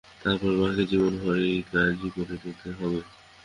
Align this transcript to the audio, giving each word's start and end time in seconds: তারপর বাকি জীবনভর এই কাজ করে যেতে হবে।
তারপর 0.21 0.51
বাকি 0.59 0.83
জীবনভর 0.91 1.35
এই 1.47 1.61
কাজ 1.71 1.95
করে 2.15 2.35
যেতে 2.43 2.69
হবে। 2.77 2.99